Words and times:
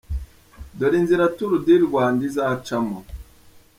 Dore 0.77 0.95
inzira 1.01 1.25
Tour 1.35 1.53
Du 1.65 1.75
Rwanda 1.87 2.21
izacamo:. 2.29 2.97